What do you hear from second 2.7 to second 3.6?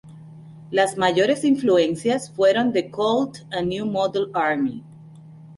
The Cult